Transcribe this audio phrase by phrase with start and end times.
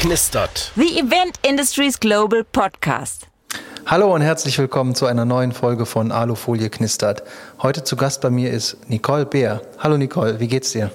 [0.00, 0.72] knistert.
[0.76, 3.26] The Event Industries Global Podcast.
[3.84, 7.22] Hallo und herzlich willkommen zu einer neuen Folge von Alufolie knistert.
[7.60, 9.60] Heute zu Gast bei mir ist Nicole Beer.
[9.78, 10.90] Hallo Nicole, wie geht's dir?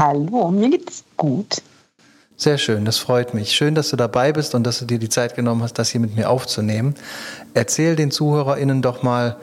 [0.00, 1.62] Hallo, mir geht's gut.
[2.36, 3.52] Sehr schön, das freut mich.
[3.52, 6.00] Schön, dass du dabei bist und dass du dir die Zeit genommen hast, das hier
[6.00, 6.96] mit mir aufzunehmen.
[7.54, 9.36] Erzähl den ZuhörerInnen doch mal,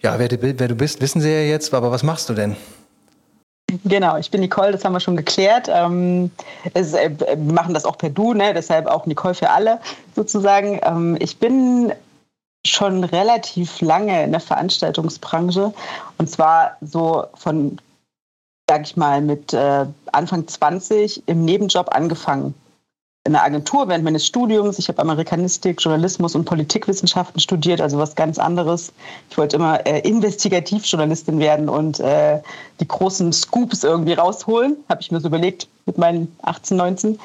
[0.00, 2.56] ja, wer du, wer du bist, wissen sie ja jetzt, aber was machst du denn?
[3.84, 5.68] Genau, ich bin Nicole, das haben wir schon geklärt.
[5.70, 6.30] Ähm,
[6.74, 8.54] es, äh, wir machen das auch per Du, ne?
[8.54, 9.80] deshalb auch Nicole für alle
[10.14, 10.80] sozusagen.
[10.82, 11.92] Ähm, ich bin
[12.66, 15.72] schon relativ lange in der Veranstaltungsbranche
[16.18, 17.78] und zwar so von,
[18.68, 22.54] sag ich mal, mit äh, Anfang 20 im Nebenjob angefangen
[23.26, 24.78] in der Agentur während meines Studiums.
[24.78, 28.92] Ich habe Amerikanistik, Journalismus und Politikwissenschaften studiert, also was ganz anderes.
[29.30, 32.40] Ich wollte immer äh, Investigativjournalistin werden und äh,
[32.80, 37.18] die großen Scoops irgendwie rausholen, habe ich mir so überlegt mit meinen 18, 19.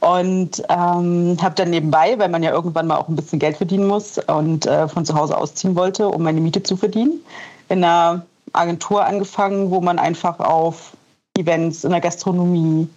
[0.00, 3.86] Und ähm, habe dann nebenbei, weil man ja irgendwann mal auch ein bisschen Geld verdienen
[3.86, 7.20] muss und äh, von zu Hause ausziehen wollte, um meine Miete zu verdienen,
[7.68, 10.94] in einer Agentur angefangen, wo man einfach auf
[11.42, 12.88] Events in der Gastronomie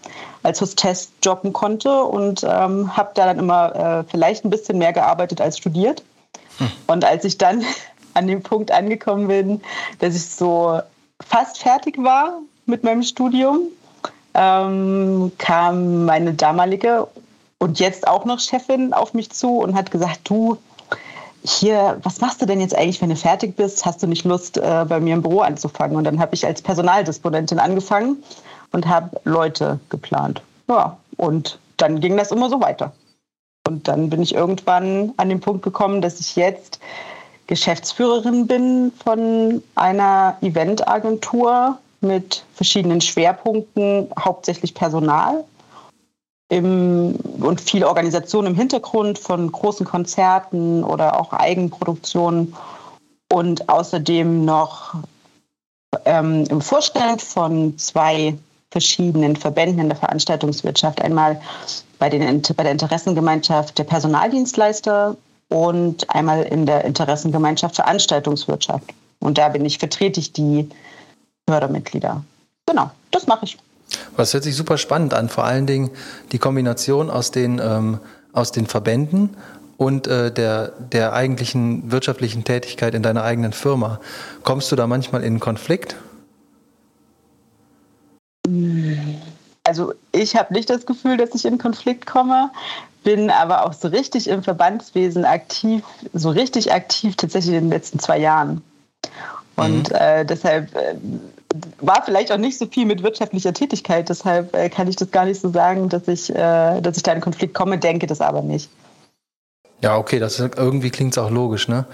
[0.44, 4.94] als Hostess jobben konnte und ähm, habe da dann immer äh, vielleicht ein bisschen mehr
[4.94, 6.04] gearbeitet als studiert.
[6.58, 6.72] Hm.
[6.88, 7.64] Und als ich dann
[8.14, 9.62] an dem Punkt angekommen bin,
[10.00, 10.80] dass ich so
[11.26, 13.68] fast fertig war mit meinem Studium,
[14.34, 17.08] ähm, kam meine damalige
[17.58, 20.58] und jetzt auch noch Chefin auf mich zu und hat gesagt, du,
[21.46, 23.86] hier, was machst du denn jetzt eigentlich, wenn du fertig bist?
[23.86, 25.96] Hast du nicht Lust, äh, bei mir im Büro anzufangen?
[25.96, 28.24] Und dann habe ich als Personaldisponentin angefangen
[28.72, 30.42] und habe Leute geplant.
[30.68, 32.94] Ja, und dann ging das immer so weiter.
[33.68, 36.80] Und dann bin ich irgendwann an den Punkt gekommen, dass ich jetzt
[37.48, 45.44] Geschäftsführerin bin von einer Eventagentur mit verschiedenen Schwerpunkten, hauptsächlich Personal
[46.50, 52.56] im, und viel Organisation im Hintergrund von großen Konzerten oder auch Eigenproduktionen
[53.32, 54.96] und außerdem noch
[56.06, 58.38] ähm, im Vorstand von zwei
[58.72, 61.02] verschiedenen Verbänden in der Veranstaltungswirtschaft.
[61.02, 61.42] Einmal
[61.98, 65.16] bei, den, bei der Interessengemeinschaft der Personaldienstleister
[65.50, 68.94] und einmal in der Interessengemeinschaft Veranstaltungswirtschaft.
[69.20, 70.70] Und da bin ich, vertrete ich die
[71.48, 72.24] Fördermitglieder.
[72.66, 73.58] Genau, das mache ich.
[74.18, 75.30] Das hört sich super spannend an.
[75.30, 75.92] Vor allen Dingen
[76.32, 78.00] die Kombination aus den, ähm,
[78.34, 79.36] aus den Verbänden
[79.78, 84.00] und äh, der, der eigentlichen wirtschaftlichen Tätigkeit in deiner eigenen Firma.
[84.44, 85.96] Kommst du da manchmal in Konflikt?
[89.64, 92.52] Also ich habe nicht das Gefühl, dass ich in Konflikt komme,
[93.04, 98.00] bin aber auch so richtig im Verbandswesen aktiv, so richtig aktiv tatsächlich in den letzten
[98.00, 98.62] zwei Jahren.
[99.56, 99.96] Und mhm.
[99.96, 100.96] äh, deshalb äh,
[101.80, 104.10] war vielleicht auch nicht so viel mit wirtschaftlicher Tätigkeit.
[104.10, 107.14] Deshalb äh, kann ich das gar nicht so sagen, dass ich, äh, dass ich da
[107.14, 108.70] in Konflikt komme, denke das aber nicht.
[109.82, 111.86] Ja, okay, das ist, irgendwie klingt es auch logisch, ne?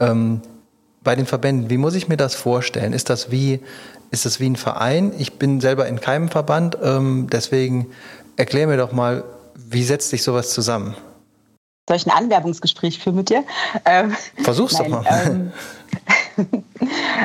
[0.00, 0.40] Ähm,
[1.02, 2.92] bei den Verbänden, wie muss ich mir das vorstellen?
[2.92, 3.60] Ist das wie,
[4.10, 5.12] ist das wie ein Verein?
[5.18, 7.88] Ich bin selber in keinem Verband, ähm, deswegen
[8.36, 10.94] erklär mir doch mal, wie setzt sich sowas zusammen?
[11.88, 13.44] Soll ich ein Anwerbungsgespräch führen mit dir?
[13.84, 15.52] Ähm, Versuch's nein, doch mal.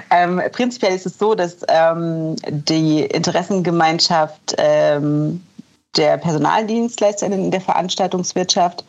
[0.09, 5.41] Ähm, prinzipiell ist es so, dass ähm, die Interessengemeinschaft ähm,
[5.95, 8.83] der Personaldienstleister in der Veranstaltungswirtschaft,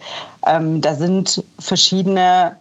[0.47, 2.57] ähm, da sind verschiedene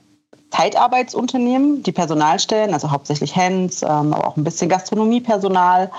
[0.52, 5.90] Zeitarbeitsunternehmen, die Personal stellen, also hauptsächlich Hands, ähm, aber auch ein bisschen Gastronomiepersonal.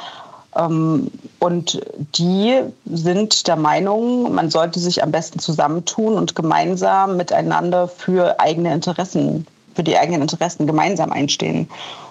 [0.57, 1.11] Ähm,
[1.41, 1.81] und
[2.17, 8.73] die sind der Meinung, man sollte sich am besten zusammentun und gemeinsam miteinander für eigene
[8.73, 11.69] Interessen für die eigenen Interessen gemeinsam einstehen.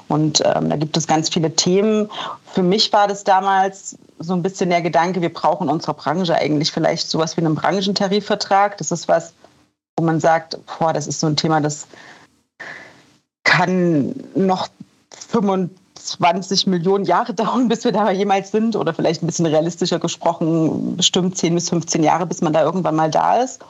[0.07, 2.09] Und ähm, da gibt es ganz viele Themen.
[2.53, 6.71] Für mich war das damals so ein bisschen der Gedanke, wir brauchen unserer Branche eigentlich
[6.71, 8.77] vielleicht sowas wie einen Branchentarifvertrag.
[8.77, 9.33] Das ist was,
[9.97, 11.87] wo man sagt, boah, das ist so ein Thema, das
[13.43, 14.67] kann noch
[15.29, 18.75] 25 Millionen Jahre dauern, bis wir da jemals sind.
[18.75, 22.95] Oder vielleicht ein bisschen realistischer gesprochen, bestimmt 10 bis 15 Jahre, bis man da irgendwann
[22.95, 23.61] mal da ist.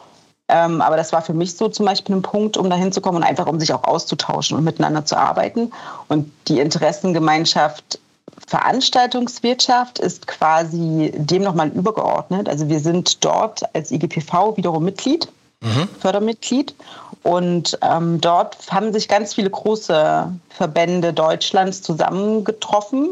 [0.50, 3.28] Ähm, aber das war für mich so zum Beispiel ein Punkt, um da hinzukommen und
[3.28, 5.72] einfach um sich auch auszutauschen und miteinander zu arbeiten.
[6.10, 8.00] Und die Interessengemeinschaft
[8.48, 12.50] Veranstaltungswirtschaft ist quasi dem nochmal übergeordnet.
[12.50, 15.28] Also wir sind dort als IGPV wiederum Mitglied,
[15.62, 15.88] mhm.
[16.00, 16.76] Fördermitglied.
[17.24, 23.12] Und ähm, dort haben sich ganz viele große Verbände Deutschlands zusammengetroffen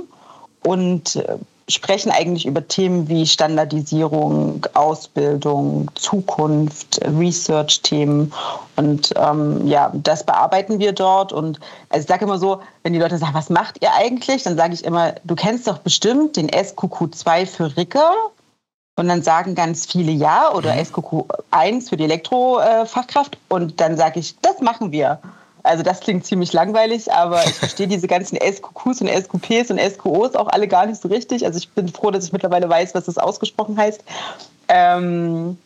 [0.63, 1.37] und äh,
[1.71, 8.33] sprechen eigentlich über Themen wie Standardisierung, Ausbildung, Zukunft, Research-Themen.
[8.75, 11.33] Und ähm, ja, das bearbeiten wir dort.
[11.33, 11.59] Und
[11.89, 14.43] also ich sage immer so, wenn die Leute sagen, was macht ihr eigentlich?
[14.43, 18.13] Dann sage ich immer, du kennst doch bestimmt den SQQ2 für Ricker.
[18.97, 20.81] Und dann sagen ganz viele ja oder mhm.
[20.81, 23.37] SQQ1 für die Elektrofachkraft.
[23.49, 25.19] und dann sage ich, das machen wir.
[25.63, 30.35] Also das klingt ziemlich langweilig, aber ich verstehe diese ganzen SQQs und SQPs und SQOs
[30.35, 31.45] auch alle gar nicht so richtig.
[31.45, 34.03] Also ich bin froh, dass ich mittlerweile weiß, was das ausgesprochen heißt.
[34.67, 35.57] Ähm,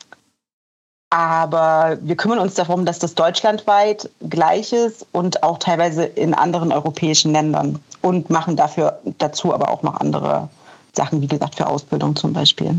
[1.10, 6.72] aber wir kümmern uns darum, dass das deutschlandweit gleich ist und auch teilweise in anderen
[6.72, 10.50] europäischen Ländern und machen dafür dazu aber auch noch andere
[10.94, 12.76] Sachen, wie gesagt, für Ausbildung zum Beispiel.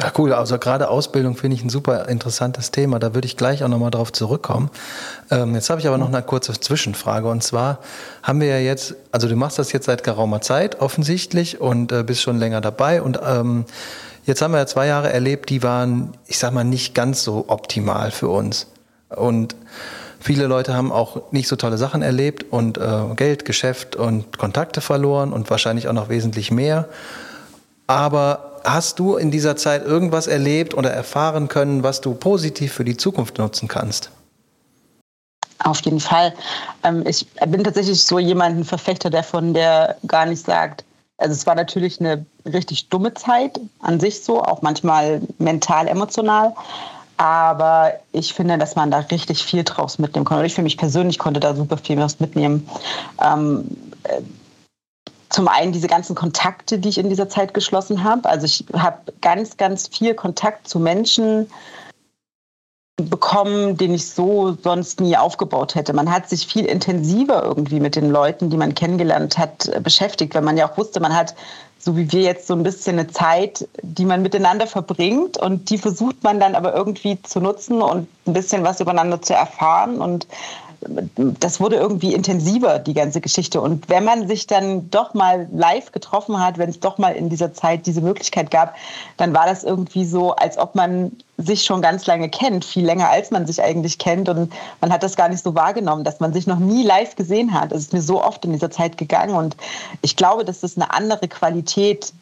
[0.00, 0.32] Ja, cool.
[0.32, 2.98] Also gerade Ausbildung finde ich ein super interessantes Thema.
[2.98, 4.70] Da würde ich gleich auch nochmal drauf zurückkommen.
[5.30, 7.28] Ähm, jetzt habe ich aber noch eine kurze Zwischenfrage.
[7.28, 7.78] Und zwar
[8.22, 12.04] haben wir ja jetzt, also du machst das jetzt seit geraumer Zeit offensichtlich und äh,
[12.04, 13.02] bist schon länger dabei.
[13.02, 13.66] Und ähm,
[14.24, 17.44] jetzt haben wir ja zwei Jahre erlebt, die waren, ich sag mal, nicht ganz so
[17.48, 18.68] optimal für uns.
[19.10, 19.56] Und
[20.20, 24.80] viele Leute haben auch nicht so tolle Sachen erlebt und äh, Geld, Geschäft und Kontakte
[24.80, 26.88] verloren und wahrscheinlich auch noch wesentlich mehr.
[27.86, 32.84] Aber hast du in dieser Zeit irgendwas erlebt oder erfahren können, was du positiv für
[32.84, 34.10] die Zukunft nutzen kannst?
[35.58, 36.32] Auf jeden Fall.
[36.82, 40.84] Ähm, ich bin tatsächlich so jemand, ein Verfechter davon, der gar nicht sagt,
[41.18, 46.54] also es war natürlich eine richtig dumme Zeit an sich so, auch manchmal mental, emotional.
[47.16, 50.40] Aber ich finde, dass man da richtig viel draus mitnehmen kann.
[50.40, 52.68] Und ich für mich persönlich konnte da super viel was mitnehmen.
[53.24, 53.64] Ähm,
[55.32, 58.28] zum einen diese ganzen Kontakte, die ich in dieser Zeit geschlossen habe.
[58.28, 61.50] Also ich habe ganz, ganz viel Kontakt zu Menschen
[62.96, 65.92] bekommen, den ich so sonst nie aufgebaut hätte.
[65.94, 70.42] Man hat sich viel intensiver irgendwie mit den Leuten, die man kennengelernt hat, beschäftigt, weil
[70.42, 71.34] man ja auch wusste, man hat
[71.84, 75.78] so wie wir jetzt so ein bisschen eine Zeit, die man miteinander verbringt und die
[75.78, 80.28] versucht man dann aber irgendwie zu nutzen und ein bisschen was übereinander zu erfahren und
[81.16, 83.60] das wurde irgendwie intensiver, die ganze Geschichte.
[83.60, 87.28] Und wenn man sich dann doch mal live getroffen hat, wenn es doch mal in
[87.28, 88.74] dieser Zeit diese Möglichkeit gab,
[89.16, 93.10] dann war das irgendwie so, als ob man sich schon ganz lange kennt, viel länger
[93.10, 94.28] als man sich eigentlich kennt.
[94.28, 97.52] Und man hat das gar nicht so wahrgenommen, dass man sich noch nie live gesehen
[97.52, 97.72] hat.
[97.72, 99.34] Es ist mir so oft in dieser Zeit gegangen.
[99.34, 99.56] Und
[100.02, 102.12] ich glaube, dass es eine andere Qualität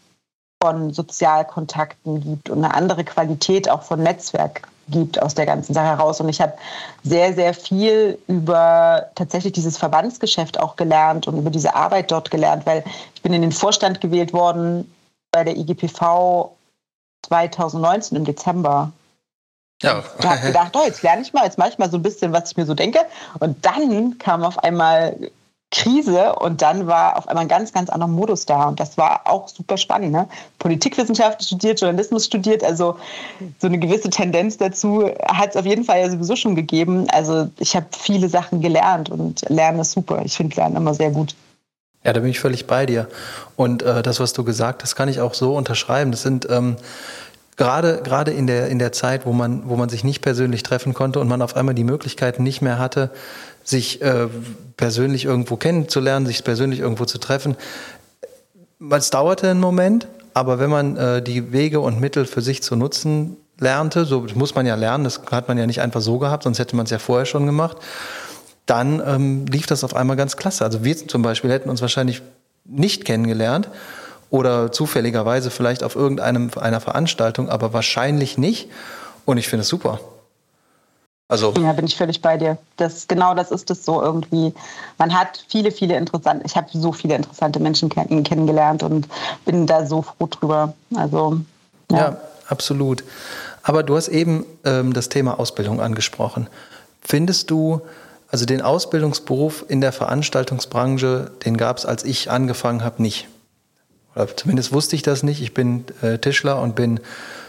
[0.62, 5.86] von Sozialkontakten gibt und eine andere Qualität auch von Netzwerk gibt aus der ganzen Sache
[5.86, 6.20] heraus.
[6.20, 6.54] Und ich habe
[7.02, 12.66] sehr, sehr viel über tatsächlich dieses Verbandsgeschäft auch gelernt und über diese Arbeit dort gelernt,
[12.66, 12.84] weil
[13.14, 14.92] ich bin in den Vorstand gewählt worden
[15.32, 16.50] bei der IGPV
[17.26, 18.92] 2019 im Dezember.
[19.82, 20.02] Ja.
[20.18, 22.32] Ich habe gedacht, oh, jetzt lerne ich mal, jetzt mache ich mal so ein bisschen,
[22.32, 23.00] was ich mir so denke.
[23.38, 25.16] Und dann kam auf einmal
[25.70, 28.68] Krise und dann war auf einmal ein ganz, ganz anderer Modus da.
[28.68, 30.10] Und das war auch super spannend.
[30.10, 30.28] Ne?
[30.58, 32.96] Politikwissenschaft studiert, Journalismus studiert, also
[33.60, 37.08] so eine gewisse Tendenz dazu hat es auf jeden Fall ja sowieso schon gegeben.
[37.10, 40.22] Also ich habe viele Sachen gelernt und Lernen ist super.
[40.24, 41.36] Ich finde Lernen immer sehr gut.
[42.02, 43.08] Ja, da bin ich völlig bei dir.
[43.56, 46.10] Und äh, das, was du gesagt hast, kann ich auch so unterschreiben.
[46.10, 46.76] Das sind ähm,
[47.60, 50.94] gerade gerade in der in der Zeit, wo man wo man sich nicht persönlich treffen
[50.94, 53.10] konnte und man auf einmal die Möglichkeiten nicht mehr hatte,
[53.62, 54.28] sich äh,
[54.78, 57.56] persönlich irgendwo kennenzulernen, sich persönlich irgendwo zu treffen.
[58.90, 62.76] Es dauerte einen Moment, aber wenn man äh, die Wege und Mittel für sich zu
[62.76, 66.44] nutzen lernte, so muss man ja lernen, das hat man ja nicht einfach so gehabt,
[66.44, 67.76] sonst hätte man es ja vorher schon gemacht,
[68.64, 70.64] dann ähm, lief das auf einmal ganz klasse.
[70.64, 72.22] Also wir zum Beispiel hätten uns wahrscheinlich
[72.64, 73.68] nicht kennengelernt
[74.30, 78.68] oder zufälligerweise vielleicht auf irgendeinem einer Veranstaltung, aber wahrscheinlich nicht.
[79.24, 80.00] Und ich finde es super.
[81.30, 82.58] Also ja, bin ich völlig bei dir.
[82.76, 84.52] Das, genau das ist es so irgendwie.
[84.98, 89.06] Man hat viele, viele interessante, ich habe so viele interessante Menschen kenn kennengelernt und
[89.44, 90.74] bin da so froh drüber.
[90.96, 91.40] Also,
[91.90, 91.96] ja.
[91.96, 92.16] ja
[92.48, 93.04] absolut.
[93.62, 96.48] Aber du hast eben ähm, das Thema Ausbildung angesprochen.
[97.00, 97.80] Findest du,
[98.32, 103.28] also den Ausbildungsberuf in der Veranstaltungsbranche, den gab es, als ich angefangen habe, nicht?
[104.14, 105.40] Oder zumindest wusste ich das nicht.
[105.42, 107.00] Ich bin äh, Tischler und bin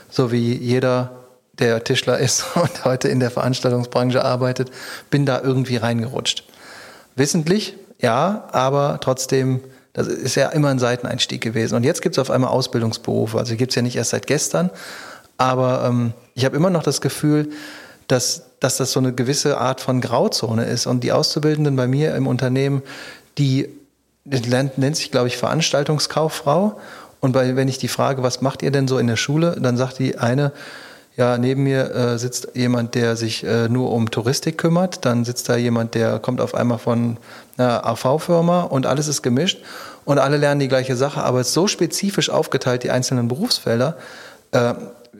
[0.10, 1.12] so wie jeder
[1.60, 4.72] der Tischler ist und heute in der Veranstaltungsbranche arbeitet,
[5.10, 6.44] bin da irgendwie reingerutscht.
[7.16, 9.62] Wissentlich, ja, aber trotzdem,
[9.94, 11.76] das ist ja immer ein Seiteneinstieg gewesen.
[11.76, 13.38] Und jetzt gibt es auf einmal Ausbildungsberufe.
[13.38, 14.70] Also gibt es ja nicht erst seit gestern,
[15.38, 17.50] aber ähm, ich habe immer noch das Gefühl,
[18.08, 20.86] dass, dass das so eine gewisse Art von Grauzone ist.
[20.86, 22.82] Und die Auszubildenden bei mir im Unternehmen,
[23.38, 23.70] die
[24.26, 26.80] nennt, nennt sich, glaube ich, Veranstaltungskauffrau.
[27.20, 29.78] Und bei, wenn ich die frage, was macht ihr denn so in der Schule, dann
[29.78, 30.52] sagt die eine,
[31.18, 35.06] ja, neben mir äh, sitzt jemand, der sich äh, nur um Touristik kümmert.
[35.06, 37.18] Dann sitzt da jemand, der kommt auf einmal von
[37.58, 39.62] einer AV-Firma und alles ist gemischt
[40.06, 43.98] und alle lernen die gleiche Sache, aber es ist so spezifisch aufgeteilt, die einzelnen Berufsfelder.
[44.52, 44.74] Äh,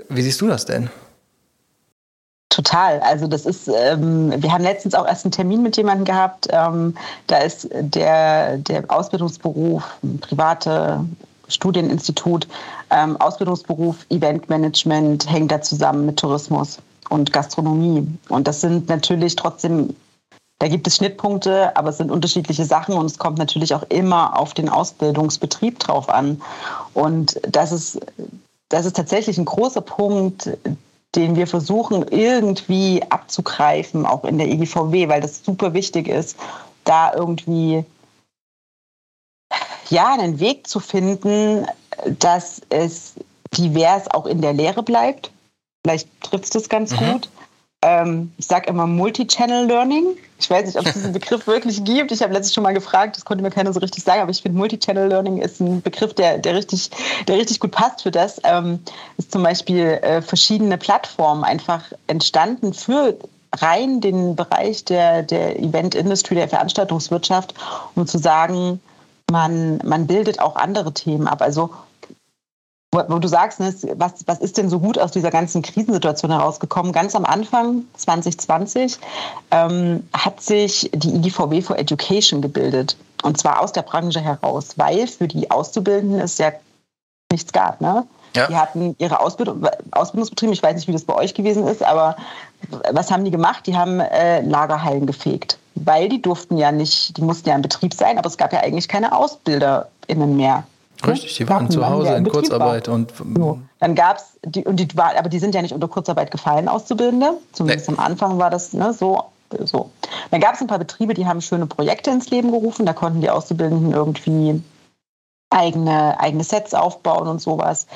[0.10, 0.90] wie siehst du das denn?
[2.52, 3.00] Total.
[3.00, 6.50] Also das ist, ähm, wir haben letztens auch erst einen Termin mit jemandem gehabt.
[6.52, 6.96] Ähm,
[7.28, 9.82] da ist der, der Ausbildungsberuf,
[10.20, 11.06] private
[11.48, 12.50] Studieninstitut.
[12.90, 16.80] Ähm, Ausbildungsberuf, Eventmanagement hängt da zusammen mit Tourismus
[17.10, 18.06] und Gastronomie.
[18.28, 19.96] Und das sind natürlich trotzdem,
[20.60, 24.38] da gibt es Schnittpunkte, aber es sind unterschiedliche Sachen und es kommt natürlich auch immer
[24.38, 26.42] auf den Ausbildungsbetrieb drauf an.
[26.94, 28.02] Und das ist,
[28.68, 30.50] das ist tatsächlich ein großer Punkt,
[31.16, 36.38] den wir versuchen irgendwie abzugreifen, auch in der EGVW, weil das super wichtig ist,
[36.84, 37.84] da irgendwie
[39.90, 41.68] ja einen Weg zu finden,
[42.20, 43.16] dass es
[43.54, 45.32] divers auch in der Lehre bleibt.
[45.84, 46.98] Vielleicht trifft es das ganz mhm.
[46.98, 47.30] gut
[47.84, 50.16] ähm, ich sage immer Multi-Channel Learning.
[50.40, 52.12] Ich weiß nicht, ob es diesen Begriff wirklich gibt.
[52.12, 54.42] Ich habe letztens schon mal gefragt, das konnte mir keiner so richtig sagen, aber ich
[54.42, 56.92] finde Multi-Channel Learning ist ein Begriff, der, der, richtig,
[57.28, 58.40] der richtig gut passt für das.
[58.44, 58.80] Ähm,
[59.18, 63.18] ist zum Beispiel äh, verschiedene Plattformen einfach entstanden für
[63.58, 67.54] rein den Bereich der, der Event-Industry, der Veranstaltungswirtschaft,
[67.96, 68.80] um zu sagen,
[69.30, 71.42] man, man bildet auch andere Themen ab.
[71.42, 71.72] Also
[72.94, 76.92] wo, du sagst, ne, was, was ist denn so gut aus dieser ganzen Krisensituation herausgekommen?
[76.92, 78.98] Ganz am Anfang, 2020,
[79.52, 82.98] ähm, hat sich die IGVW for Education gebildet.
[83.24, 86.52] Und zwar aus der Branche heraus, weil für die Auszubildenden es ja
[87.32, 87.80] nichts gab.
[87.80, 88.06] Ne?
[88.36, 88.48] Ja.
[88.48, 92.18] Die hatten ihre Ausbildung, Ausbildungsbetriebe, ich weiß nicht, wie das bei euch gewesen ist, aber
[92.92, 93.68] was haben die gemacht?
[93.68, 97.94] Die haben äh, Lagerhallen gefegt, weil die durften ja nicht, die mussten ja in Betrieb
[97.94, 100.66] sein, aber es gab ja eigentlich keine AusbilderInnen mehr.
[101.08, 102.96] Richtig, die waren zu Hause in Kurzarbeit war.
[102.96, 103.60] und so.
[103.80, 107.34] dann gab es die und die aber die sind ja nicht unter Kurzarbeit gefallen, Auszubildende.
[107.54, 107.96] Zumindest nee.
[107.98, 109.24] am Anfang war das ne, so.
[109.66, 109.90] so.
[110.30, 112.86] Dann gab es ein paar Betriebe, die haben schöne Projekte ins Leben gerufen.
[112.86, 114.62] Da konnten die Auszubildenden irgendwie
[115.52, 117.88] eigene, eigene Sets aufbauen und sowas.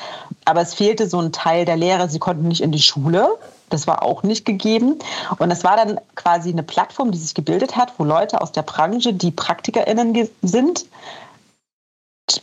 [0.43, 2.09] Aber es fehlte so ein Teil der Lehre.
[2.09, 3.27] Sie konnten nicht in die Schule.
[3.69, 5.00] Das war auch nicht gegeben.
[5.39, 8.62] Und es war dann quasi eine Plattform, die sich gebildet hat, wo Leute aus der
[8.62, 10.85] Branche, die PraktikerInnen sind,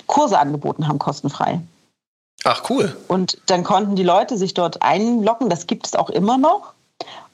[0.07, 1.61] Kurse angeboten haben, kostenfrei.
[2.45, 2.97] Ach cool.
[3.09, 6.73] Und dann konnten die Leute sich dort einloggen, das gibt es auch immer noch,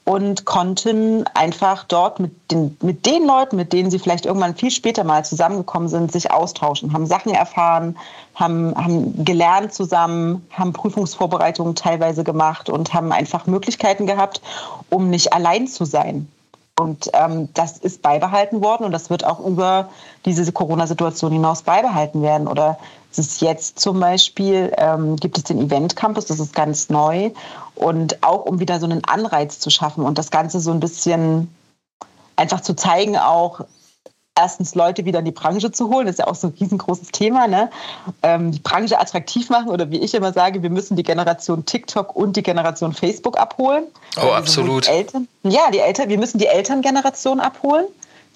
[0.09, 4.71] und konnten einfach dort mit den, mit den Leuten, mit denen sie vielleicht irgendwann viel
[4.71, 7.95] später mal zusammengekommen sind, sich austauschen, haben Sachen erfahren,
[8.33, 14.41] haben, haben gelernt zusammen, haben Prüfungsvorbereitungen teilweise gemacht und haben einfach Möglichkeiten gehabt,
[14.89, 16.27] um nicht allein zu sein.
[16.79, 19.89] Und ähm, das ist beibehalten worden und das wird auch über
[20.25, 22.47] diese Corona-Situation hinaus beibehalten werden.
[22.47, 22.79] Oder
[23.11, 27.31] es ist jetzt zum Beispiel, ähm, gibt es den Event Campus, das ist ganz neu.
[27.75, 31.53] Und auch um wieder so einen Anreiz zu schaffen und das Ganze so ein bisschen
[32.37, 33.59] einfach zu zeigen, auch
[34.39, 37.09] erstens Leute wieder in die Branche zu holen, das ist ja auch so ein riesengroßes
[37.09, 37.69] Thema, ne?
[38.23, 42.15] Ähm, die Branche attraktiv machen oder wie ich immer sage, wir müssen die Generation TikTok
[42.15, 43.83] und die Generation Facebook abholen.
[44.15, 44.87] Oh, also absolut.
[44.87, 47.85] Eltern, ja, die Eltern, wir müssen die Elterngeneration abholen.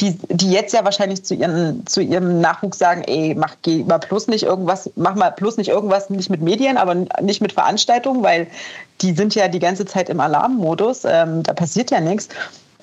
[0.02, 4.00] Die, die jetzt ja wahrscheinlich zu, ihren, zu ihrem Nachwuchs sagen, ey, mach geh mal
[4.00, 8.24] plus nicht irgendwas, mach mal plus nicht irgendwas, nicht mit Medien, aber nicht mit Veranstaltungen,
[8.24, 8.48] weil
[9.02, 12.28] die sind ja die ganze Zeit im Alarmmodus, ähm, da passiert ja nichts.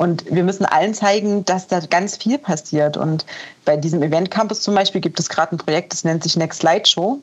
[0.00, 2.96] Und wir müssen allen zeigen, dass da ganz viel passiert.
[2.96, 3.26] Und
[3.66, 6.62] bei diesem Event Campus zum Beispiel gibt es gerade ein Projekt, das nennt sich Next
[6.62, 7.18] Light Show.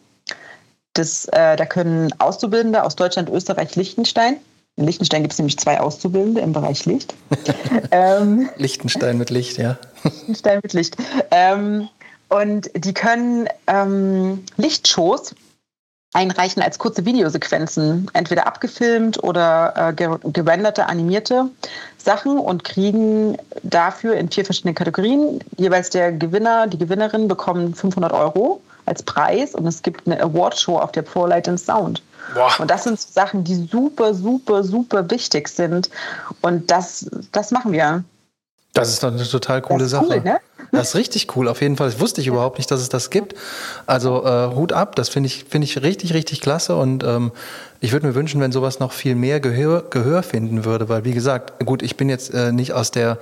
[0.94, 4.38] Das, äh, da können Auszubildende aus Deutschland, Österreich, Liechtenstein.
[4.76, 7.16] In Liechtenstein gibt es nämlich zwei Auszubildende im Bereich Licht.
[7.90, 9.80] ähm, Liechtenstein mit Licht, ja.
[10.04, 10.98] Liechtenstein mit Licht.
[11.32, 11.90] Ähm,
[12.30, 15.34] und die können ähm, Lichtshows
[16.18, 21.46] einreichen als kurze Videosequenzen, entweder abgefilmt oder äh, gerenderte, animierte
[21.98, 28.12] Sachen und kriegen dafür in vier verschiedenen Kategorien jeweils der Gewinner, die Gewinnerin bekommen 500
[28.12, 32.02] Euro als Preis und es gibt eine Awardshow auf der Pro Light and Sound.
[32.34, 32.52] Boah.
[32.58, 35.92] Und das sind Sachen, die super, super, super wichtig sind
[36.42, 38.04] und das, das machen wir.
[38.78, 40.06] Das ist doch eine total coole das Sache.
[40.08, 40.40] Cool, ne?
[40.72, 41.90] Das ist richtig cool, auf jeden Fall.
[41.90, 43.36] Das wusste ich überhaupt nicht, dass es das gibt.
[43.86, 46.76] Also äh, Hut ab, das finde ich, finde ich richtig, richtig klasse.
[46.76, 47.32] Und ähm,
[47.80, 51.14] ich würde mir wünschen, wenn sowas noch viel mehr Gehör, Gehör finden würde, weil wie
[51.14, 53.18] gesagt, gut, ich bin jetzt äh, nicht aus der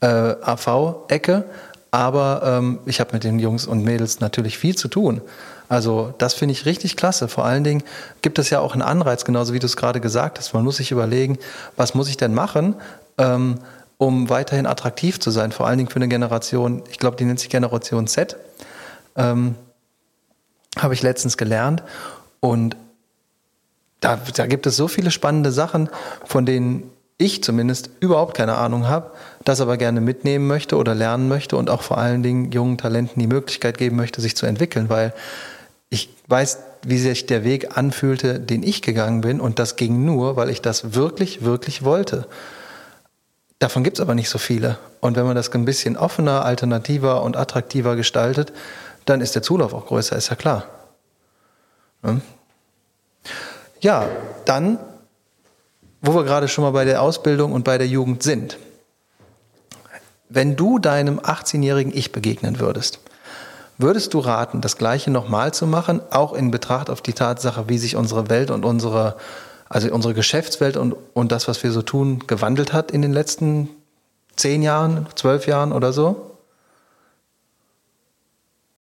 [0.00, 1.44] äh, AV-Ecke,
[1.90, 5.20] aber ähm, ich habe mit den Jungs und Mädels natürlich viel zu tun.
[5.68, 7.28] Also das finde ich richtig klasse.
[7.28, 7.82] Vor allen Dingen
[8.22, 10.52] gibt es ja auch einen Anreiz, genauso wie du es gerade gesagt hast.
[10.52, 11.38] Man muss sich überlegen,
[11.76, 12.74] was muss ich denn machen?
[13.18, 13.58] Ähm,
[14.02, 17.38] um weiterhin attraktiv zu sein, vor allen Dingen für eine Generation, ich glaube, die nennt
[17.38, 18.36] sich Generation Z,
[19.14, 19.54] ähm,
[20.76, 21.84] habe ich letztens gelernt.
[22.40, 22.76] Und
[24.00, 25.88] da, da gibt es so viele spannende Sachen,
[26.24, 29.12] von denen ich zumindest überhaupt keine Ahnung habe,
[29.44, 33.20] das aber gerne mitnehmen möchte oder lernen möchte und auch vor allen Dingen jungen Talenten
[33.20, 35.14] die Möglichkeit geben möchte, sich zu entwickeln, weil
[35.90, 40.34] ich weiß, wie sich der Weg anfühlte, den ich gegangen bin und das ging nur,
[40.34, 42.26] weil ich das wirklich, wirklich wollte.
[43.62, 44.76] Davon gibt es aber nicht so viele.
[44.98, 48.52] Und wenn man das ein bisschen offener, alternativer und attraktiver gestaltet,
[49.04, 50.64] dann ist der Zulauf auch größer, ist ja klar.
[53.80, 54.08] Ja,
[54.46, 54.80] dann,
[56.00, 58.58] wo wir gerade schon mal bei der Ausbildung und bei der Jugend sind.
[60.28, 62.98] Wenn du deinem 18-jährigen Ich begegnen würdest,
[63.78, 67.78] würdest du raten, das Gleiche nochmal zu machen, auch in Betracht auf die Tatsache, wie
[67.78, 69.14] sich unsere Welt und unsere,
[69.72, 73.70] also unsere Geschäftswelt und, und das, was wir so tun, gewandelt hat in den letzten
[74.36, 76.36] zehn Jahren, zwölf Jahren oder so?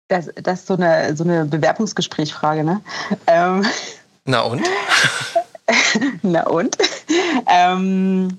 [0.09, 2.81] Das, das ist so eine, so eine Bewerbungsgesprächfrage, ne?
[3.29, 3.65] Ähm.
[4.25, 4.67] Na und?
[6.23, 6.77] Na und?
[7.47, 8.39] Ähm,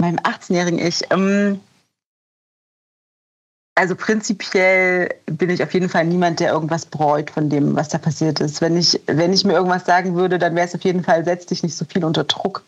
[0.00, 1.02] meinem 18-jährigen Ich.
[1.10, 1.60] Ähm,
[3.76, 7.98] also prinzipiell bin ich auf jeden Fall niemand, der irgendwas bereut von dem, was da
[7.98, 8.62] passiert ist.
[8.62, 11.44] Wenn ich, wenn ich mir irgendwas sagen würde, dann wäre es auf jeden Fall, setz
[11.44, 12.64] dich nicht so viel unter Druck.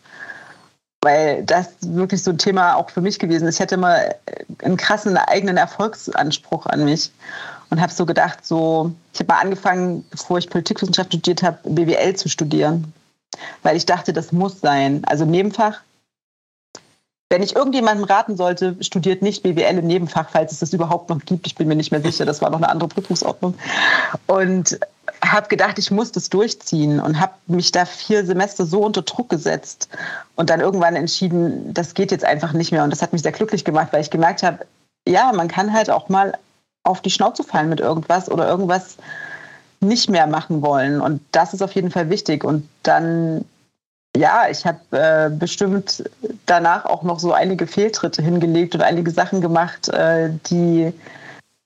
[1.01, 3.55] Weil das wirklich so ein Thema auch für mich gewesen ist.
[3.55, 3.97] Ich hatte immer
[4.63, 7.11] einen krassen eigenen Erfolgsanspruch an mich
[7.71, 12.15] und habe so gedacht, so, ich habe mal angefangen, bevor ich Politikwissenschaft studiert habe, BWL
[12.17, 12.93] zu studieren.
[13.63, 15.01] Weil ich dachte, das muss sein.
[15.05, 15.81] Also Nebenfach
[17.29, 21.23] wenn ich irgendjemandem raten sollte, studiert nicht BWL im Nebenfach, falls es das überhaupt noch
[21.25, 21.45] gibt.
[21.45, 23.53] Ich bin mir nicht mehr sicher, das war noch eine andere Prüfungsordnung.
[24.25, 24.79] Und
[25.23, 29.29] habe gedacht, ich muss das durchziehen und habe mich da vier Semester so unter Druck
[29.29, 29.89] gesetzt
[30.35, 32.83] und dann irgendwann entschieden, das geht jetzt einfach nicht mehr.
[32.83, 34.65] Und das hat mich sehr glücklich gemacht, weil ich gemerkt habe,
[35.07, 36.33] ja, man kann halt auch mal
[36.83, 38.97] auf die Schnauze fallen mit irgendwas oder irgendwas
[39.81, 40.99] nicht mehr machen wollen.
[40.99, 42.43] Und das ist auf jeden Fall wichtig.
[42.43, 43.45] Und dann
[44.17, 46.03] ja, ich habe äh, bestimmt
[46.45, 50.93] danach auch noch so einige Fehltritte hingelegt und einige Sachen gemacht, äh, die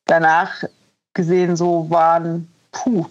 [0.05, 0.63] danach
[1.13, 3.05] gesehen so waren, puh,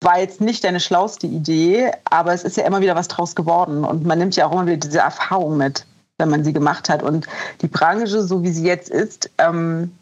[0.00, 3.84] war jetzt nicht deine schlauste Idee, aber es ist ja immer wieder was draus geworden
[3.84, 5.86] und man nimmt ja auch immer wieder diese Erfahrung mit,
[6.18, 7.02] wenn man sie gemacht hat.
[7.02, 7.26] Und
[7.62, 9.96] die Branche, so wie sie jetzt ist, ähm,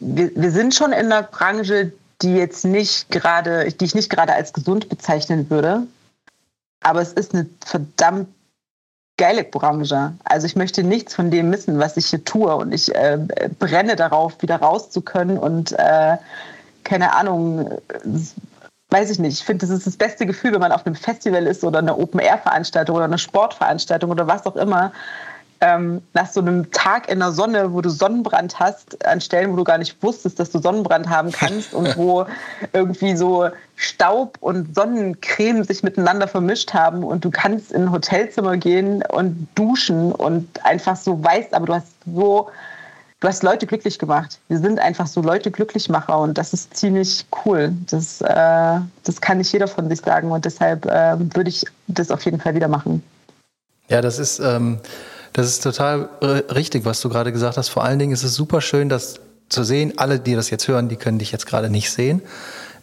[0.00, 1.92] wir, wir sind schon in einer Branche,
[2.22, 5.86] die jetzt nicht gerade, die ich nicht gerade als gesund bezeichnen würde
[6.84, 8.28] aber es ist eine verdammt
[9.16, 10.12] geile Branche.
[10.24, 12.54] Also ich möchte nichts von dem missen, was ich hier tue.
[12.54, 13.18] Und ich äh,
[13.58, 16.16] brenne darauf, wieder raus zu können und äh,
[16.82, 17.80] keine Ahnung,
[18.90, 19.38] weiß ich nicht.
[19.38, 21.96] Ich finde, das ist das beste Gefühl, wenn man auf einem Festival ist oder eine
[21.96, 24.92] Open-Air-Veranstaltung oder eine Sportveranstaltung oder was auch immer
[25.60, 29.56] ähm, nach so einem Tag in der Sonne, wo du Sonnenbrand hast, an Stellen, wo
[29.56, 32.26] du gar nicht wusstest, dass du Sonnenbrand haben kannst und wo
[32.72, 38.56] irgendwie so Staub und Sonnencreme sich miteinander vermischt haben und du kannst in ein Hotelzimmer
[38.56, 42.48] gehen und duschen und einfach so weißt, aber du hast so,
[43.20, 44.38] du hast Leute glücklich gemacht.
[44.48, 47.72] Wir sind einfach so Leute Glücklichmacher und das ist ziemlich cool.
[47.90, 52.10] Das, äh, das kann nicht jeder von sich sagen und deshalb äh, würde ich das
[52.10, 53.02] auf jeden Fall wieder machen.
[53.88, 54.78] Ja, das ist ähm,
[55.34, 57.68] das ist total äh, richtig, was du gerade gesagt hast.
[57.68, 59.94] Vor allen Dingen ist es super schön, das zu sehen.
[59.96, 62.22] Alle, die das jetzt hören, die können dich jetzt gerade nicht sehen.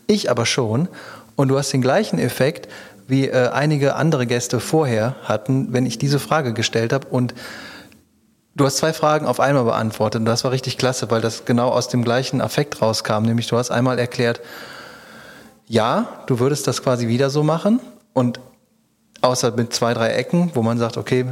[0.06, 0.90] Ich aber schon.
[1.38, 2.68] Und du hast den gleichen Effekt,
[3.08, 7.08] wie äh, einige andere Gäste vorher hatten, wenn ich diese Frage gestellt habe.
[7.08, 7.34] Und
[8.56, 10.20] du hast zwei Fragen auf einmal beantwortet.
[10.20, 13.22] Und das war richtig klasse, weil das genau aus dem gleichen Affekt rauskam.
[13.22, 14.42] Nämlich du hast einmal erklärt,
[15.68, 17.80] ja, du würdest das quasi wieder so machen.
[18.12, 18.42] Und
[19.22, 21.26] Außer mit zwei, drei Ecken, wo man sagt, okay,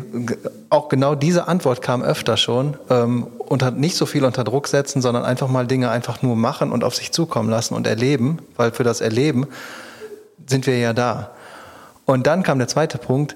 [0.69, 2.77] auch genau diese Antwort kam öfter schon.
[2.89, 6.71] Ähm, und nicht so viel unter Druck setzen, sondern einfach mal Dinge einfach nur machen
[6.71, 9.47] und auf sich zukommen lassen und erleben, weil für das Erleben
[10.45, 11.31] sind wir ja da.
[12.05, 13.35] Und dann kam der zweite Punkt,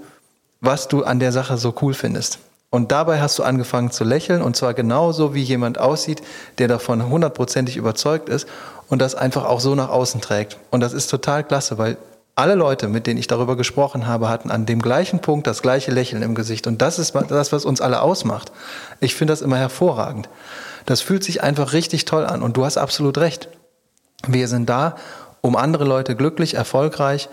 [0.62, 2.40] was du an der Sache so cool findest.
[2.70, 6.24] Und dabei hast du angefangen zu lächeln und zwar genauso, wie jemand aussieht,
[6.58, 8.48] der davon hundertprozentig überzeugt ist
[8.90, 10.58] und das einfach auch so nach außen trägt.
[10.72, 11.98] Und das ist total klasse, weil
[12.36, 15.92] alle Leute, mit denen ich darüber gesprochen habe, hatten an dem gleichen Punkt das gleiche
[15.92, 16.66] Lächeln im Gesicht.
[16.66, 18.52] Und das ist das, was uns alle ausmacht.
[19.00, 20.30] Ich finde das immer hervorragend.
[20.86, 22.42] Das fühlt sich einfach richtig toll an.
[22.42, 23.50] Und du hast absolut recht.
[24.28, 24.96] Wir sind da,
[25.42, 27.30] um andere Leute glücklich, erfolgreich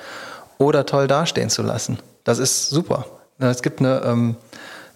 [0.58, 1.98] oder toll dastehen zu lassen.
[2.24, 3.06] Das ist super.
[3.38, 4.36] Es gibt eine, ähm,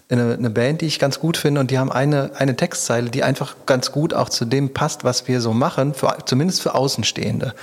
[0.09, 3.23] eine, eine Band, die ich ganz gut finde, und die haben eine, eine Textzeile, die
[3.23, 7.55] einfach ganz gut auch zu dem passt, was wir so machen, für, zumindest für Außenstehende.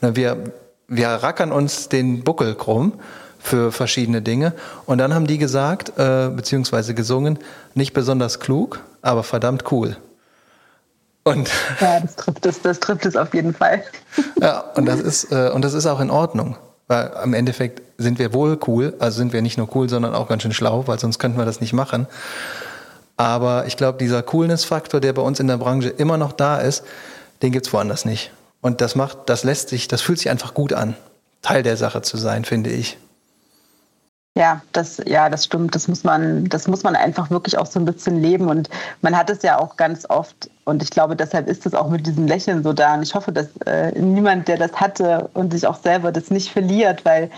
[0.00, 0.52] Wir
[0.88, 2.94] wir rackern uns den Buckel krumm
[3.38, 4.54] für verschiedene Dinge.
[4.86, 7.38] Und dann haben die gesagt, äh, beziehungsweise gesungen,
[7.74, 9.96] nicht besonders klug, aber verdammt cool.
[11.24, 13.82] Und ja, das trifft es, das trifft es auf jeden Fall.
[14.40, 16.56] Ja, und das ist, äh, und das ist auch in Ordnung.
[16.86, 20.28] Weil am Endeffekt sind wir wohl cool, also sind wir nicht nur cool, sondern auch
[20.28, 22.06] ganz schön schlau, weil sonst könnten wir das nicht machen.
[23.16, 26.84] Aber ich glaube, dieser Coolness-Faktor, der bei uns in der Branche immer noch da ist,
[27.42, 28.32] den gibt es woanders nicht.
[28.64, 30.96] Und das macht, das lässt sich, das fühlt sich einfach gut an,
[31.42, 32.96] Teil der Sache zu sein, finde ich.
[34.38, 35.74] Ja, das, ja, das stimmt.
[35.74, 38.48] Das muss man, das muss man einfach wirklich auch so ein bisschen leben.
[38.48, 38.70] Und
[39.02, 40.48] man hat es ja auch ganz oft.
[40.64, 42.94] Und ich glaube, deshalb ist es auch mit diesem Lächeln so da.
[42.94, 46.50] Und ich hoffe, dass äh, niemand, der das hatte und sich auch selber das nicht
[46.50, 47.30] verliert, weil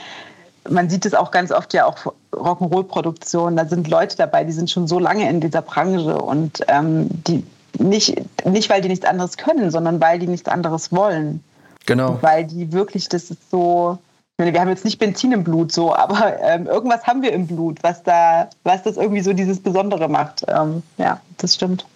[0.70, 3.56] man sieht es auch ganz oft ja auch Rock'n'Roll-Produktionen.
[3.56, 7.42] Da sind Leute dabei, die sind schon so lange in dieser Branche und ähm, die
[7.80, 11.42] nicht, nicht, weil die nichts anderes können, sondern weil die nichts anderes wollen.
[11.86, 12.12] Genau.
[12.12, 13.98] Und weil die wirklich, das ist so,
[14.38, 17.32] ich meine, wir haben jetzt nicht Benzin im Blut so, aber ähm, irgendwas haben wir
[17.32, 20.44] im Blut, was da, was das irgendwie so dieses Besondere macht.
[20.48, 21.86] Ähm, ja, das stimmt.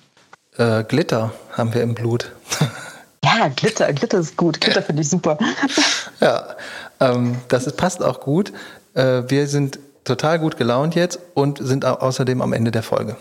[0.57, 2.33] Äh, Glitter haben wir im Blut.
[3.25, 4.61] ja, Glitter, Glitter ist gut.
[4.61, 5.38] Glitter finde ich super.
[6.21, 6.57] ja,
[7.01, 8.53] ähm, das ist, passt auch gut.
[8.95, 13.16] Äh, wir sind total gut gelaunt jetzt und sind außerdem am Ende der Folge.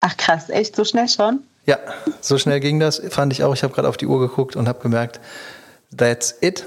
[0.00, 1.40] Ach krass, echt so schnell schon?
[1.68, 1.76] Ja,
[2.22, 3.52] so schnell ging das, fand ich auch.
[3.52, 5.20] Ich habe gerade auf die Uhr geguckt und habe gemerkt,
[5.94, 6.64] that's it.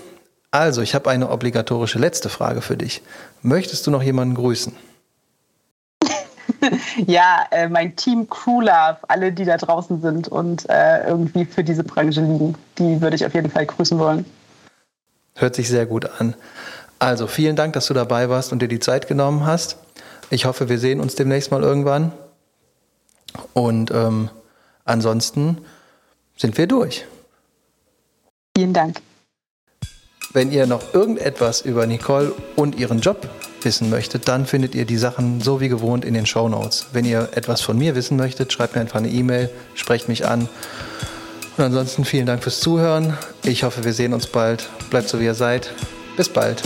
[0.52, 3.02] Also, ich habe eine obligatorische letzte Frage für dich.
[3.42, 4.76] Möchtest du noch jemanden grüßen?
[7.08, 11.64] ja, äh, mein Team Crew Love, alle, die da draußen sind und äh, irgendwie für
[11.64, 14.24] diese Branche liegen, die würde ich auf jeden Fall grüßen wollen.
[15.34, 16.36] Hört sich sehr gut an.
[17.00, 19.78] Also, vielen Dank, dass du dabei warst und dir die Zeit genommen hast.
[20.30, 22.12] Ich hoffe, wir sehen uns demnächst mal irgendwann.
[23.54, 24.30] Und ähm,
[24.86, 25.60] ansonsten
[26.38, 27.06] sind wir durch.
[28.56, 29.02] Vielen Dank.
[30.34, 33.30] Wenn ihr noch irgendetwas über Nicole und ihren Job
[33.62, 36.88] wissen möchtet, dann findet ihr die Sachen so wie gewohnt in den Show Notes.
[36.94, 40.48] Wenn ihr etwas von mir wissen möchtet, schreibt mir einfach eine E-Mail, sprecht mich an.
[41.58, 43.18] Und ansonsten vielen Dank fürs Zuhören.
[43.44, 44.70] Ich hoffe, wir sehen uns bald.
[44.90, 45.74] Bleibt so wie ihr seid.
[46.16, 46.64] Bis bald.